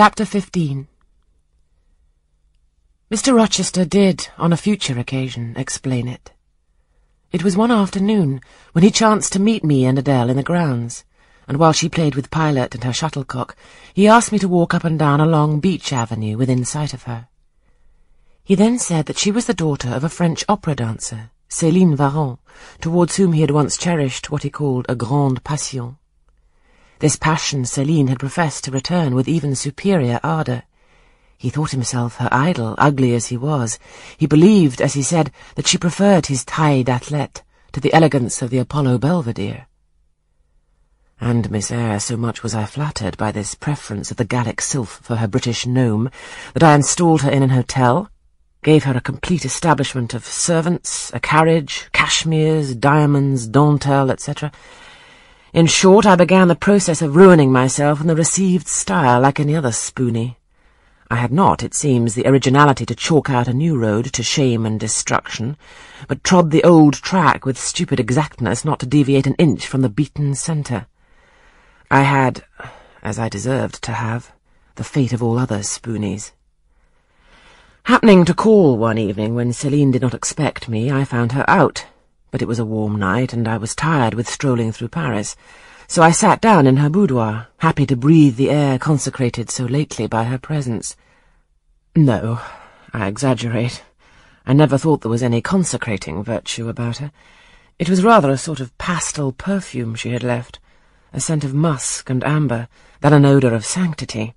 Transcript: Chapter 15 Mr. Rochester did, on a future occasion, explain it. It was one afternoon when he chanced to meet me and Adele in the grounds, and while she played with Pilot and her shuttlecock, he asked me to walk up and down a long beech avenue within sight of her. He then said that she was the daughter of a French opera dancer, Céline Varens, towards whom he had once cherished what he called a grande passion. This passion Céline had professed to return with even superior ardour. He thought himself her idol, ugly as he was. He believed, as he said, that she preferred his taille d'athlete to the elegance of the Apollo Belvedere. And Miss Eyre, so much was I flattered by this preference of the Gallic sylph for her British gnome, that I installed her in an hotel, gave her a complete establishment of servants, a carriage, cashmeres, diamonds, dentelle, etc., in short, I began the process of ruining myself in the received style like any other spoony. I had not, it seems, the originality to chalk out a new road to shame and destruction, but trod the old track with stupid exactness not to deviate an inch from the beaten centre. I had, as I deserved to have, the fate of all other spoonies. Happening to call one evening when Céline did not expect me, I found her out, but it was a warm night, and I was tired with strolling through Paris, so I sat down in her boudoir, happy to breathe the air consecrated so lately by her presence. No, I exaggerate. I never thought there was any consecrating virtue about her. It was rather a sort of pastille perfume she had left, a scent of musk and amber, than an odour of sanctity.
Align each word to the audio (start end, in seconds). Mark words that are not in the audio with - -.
Chapter 0.00 0.24
15 0.24 0.88
Mr. 3.10 3.36
Rochester 3.36 3.84
did, 3.84 4.28
on 4.38 4.50
a 4.50 4.56
future 4.56 4.98
occasion, 4.98 5.52
explain 5.58 6.08
it. 6.08 6.32
It 7.32 7.44
was 7.44 7.54
one 7.54 7.70
afternoon 7.70 8.40
when 8.72 8.82
he 8.82 8.90
chanced 8.90 9.34
to 9.34 9.38
meet 9.38 9.62
me 9.62 9.84
and 9.84 9.98
Adele 9.98 10.30
in 10.30 10.38
the 10.38 10.42
grounds, 10.42 11.04
and 11.46 11.58
while 11.58 11.74
she 11.74 11.90
played 11.90 12.14
with 12.14 12.30
Pilot 12.30 12.74
and 12.74 12.82
her 12.84 12.94
shuttlecock, 12.94 13.54
he 13.92 14.08
asked 14.08 14.32
me 14.32 14.38
to 14.38 14.48
walk 14.48 14.72
up 14.72 14.84
and 14.84 14.98
down 14.98 15.20
a 15.20 15.26
long 15.26 15.60
beech 15.60 15.92
avenue 15.92 16.38
within 16.38 16.64
sight 16.64 16.94
of 16.94 17.02
her. 17.02 17.28
He 18.42 18.54
then 18.54 18.78
said 18.78 19.04
that 19.04 19.18
she 19.18 19.30
was 19.30 19.44
the 19.44 19.52
daughter 19.52 19.90
of 19.90 20.02
a 20.02 20.08
French 20.08 20.46
opera 20.48 20.76
dancer, 20.76 21.30
Céline 21.50 21.94
Varens, 21.94 22.38
towards 22.80 23.16
whom 23.16 23.34
he 23.34 23.42
had 23.42 23.50
once 23.50 23.76
cherished 23.76 24.30
what 24.30 24.44
he 24.44 24.48
called 24.48 24.86
a 24.88 24.94
grande 24.94 25.44
passion. 25.44 25.98
This 27.00 27.16
passion 27.16 27.62
Céline 27.62 28.10
had 28.10 28.18
professed 28.18 28.64
to 28.64 28.70
return 28.70 29.14
with 29.14 29.26
even 29.26 29.54
superior 29.54 30.20
ardour. 30.22 30.64
He 31.38 31.48
thought 31.48 31.70
himself 31.70 32.16
her 32.16 32.28
idol, 32.30 32.74
ugly 32.76 33.14
as 33.14 33.28
he 33.28 33.38
was. 33.38 33.78
He 34.18 34.26
believed, 34.26 34.82
as 34.82 34.92
he 34.92 35.02
said, 35.02 35.32
that 35.54 35.66
she 35.66 35.78
preferred 35.78 36.26
his 36.26 36.44
taille 36.44 36.84
d'athlete 36.84 37.42
to 37.72 37.80
the 37.80 37.94
elegance 37.94 38.42
of 38.42 38.50
the 38.50 38.58
Apollo 38.58 38.98
Belvedere. 38.98 39.66
And 41.18 41.50
Miss 41.50 41.70
Eyre, 41.70 42.00
so 42.00 42.18
much 42.18 42.42
was 42.42 42.54
I 42.54 42.66
flattered 42.66 43.16
by 43.16 43.32
this 43.32 43.54
preference 43.54 44.10
of 44.10 44.18
the 44.18 44.26
Gallic 44.26 44.60
sylph 44.60 45.00
for 45.02 45.16
her 45.16 45.26
British 45.26 45.64
gnome, 45.64 46.10
that 46.52 46.62
I 46.62 46.74
installed 46.74 47.22
her 47.22 47.30
in 47.30 47.42
an 47.42 47.48
hotel, 47.48 48.10
gave 48.62 48.84
her 48.84 48.94
a 48.94 49.00
complete 49.00 49.46
establishment 49.46 50.12
of 50.12 50.26
servants, 50.26 51.10
a 51.14 51.20
carriage, 51.20 51.88
cashmeres, 51.94 52.78
diamonds, 52.78 53.48
dentelle, 53.48 54.10
etc., 54.10 54.52
in 55.52 55.66
short, 55.66 56.06
I 56.06 56.14
began 56.14 56.48
the 56.48 56.54
process 56.54 57.02
of 57.02 57.16
ruining 57.16 57.50
myself 57.50 58.00
in 58.00 58.06
the 58.06 58.14
received 58.14 58.68
style 58.68 59.20
like 59.20 59.40
any 59.40 59.56
other 59.56 59.72
spoony. 59.72 60.38
I 61.10 61.16
had 61.16 61.32
not, 61.32 61.64
it 61.64 61.74
seems, 61.74 62.14
the 62.14 62.26
originality 62.28 62.86
to 62.86 62.94
chalk 62.94 63.28
out 63.28 63.48
a 63.48 63.52
new 63.52 63.76
road 63.76 64.12
to 64.12 64.22
shame 64.22 64.64
and 64.64 64.78
destruction, 64.78 65.56
but 66.06 66.22
trod 66.22 66.52
the 66.52 66.62
old 66.62 66.94
track 66.94 67.44
with 67.44 67.58
stupid 67.58 67.98
exactness 67.98 68.64
not 68.64 68.78
to 68.78 68.86
deviate 68.86 69.26
an 69.26 69.34
inch 69.34 69.66
from 69.66 69.82
the 69.82 69.88
beaten 69.88 70.36
centre. 70.36 70.86
I 71.90 72.02
had, 72.02 72.44
as 73.02 73.18
I 73.18 73.28
deserved 73.28 73.82
to 73.82 73.92
have, 73.92 74.30
the 74.76 74.84
fate 74.84 75.12
of 75.12 75.20
all 75.20 75.36
other 75.36 75.58
spoonies. 75.58 76.30
Happening 77.84 78.24
to 78.24 78.34
call 78.34 78.78
one 78.78 78.98
evening 78.98 79.34
when 79.34 79.50
Céline 79.50 79.90
did 79.90 80.02
not 80.02 80.14
expect 80.14 80.68
me, 80.68 80.92
I 80.92 81.02
found 81.02 81.32
her 81.32 81.44
out, 81.48 81.86
but 82.30 82.42
it 82.42 82.48
was 82.48 82.58
a 82.58 82.64
warm 82.64 82.98
night, 82.98 83.32
and 83.32 83.46
I 83.46 83.56
was 83.56 83.74
tired 83.74 84.14
with 84.14 84.28
strolling 84.28 84.72
through 84.72 84.88
Paris, 84.88 85.36
so 85.86 86.02
I 86.02 86.12
sat 86.12 86.40
down 86.40 86.66
in 86.66 86.76
her 86.76 86.88
boudoir, 86.88 87.48
happy 87.58 87.84
to 87.86 87.96
breathe 87.96 88.36
the 88.36 88.50
air 88.50 88.78
consecrated 88.78 89.50
so 89.50 89.64
lately 89.64 90.06
by 90.06 90.24
her 90.24 90.38
presence. 90.38 90.96
No, 91.96 92.40
I 92.92 93.08
exaggerate. 93.08 93.82
I 94.46 94.52
never 94.52 94.78
thought 94.78 95.00
there 95.00 95.10
was 95.10 95.22
any 95.22 95.40
consecrating 95.40 96.22
virtue 96.22 96.68
about 96.68 96.98
her. 96.98 97.10
It 97.78 97.90
was 97.90 98.04
rather 98.04 98.30
a 98.30 98.38
sort 98.38 98.60
of 98.60 98.76
pastille 98.78 99.32
perfume 99.32 99.94
she 99.94 100.10
had 100.10 100.22
left, 100.22 100.60
a 101.12 101.20
scent 101.20 101.42
of 101.42 101.54
musk 101.54 102.08
and 102.08 102.22
amber, 102.22 102.68
than 103.00 103.12
an 103.12 103.24
odour 103.24 103.52
of 103.52 103.64
sanctity. 103.64 104.34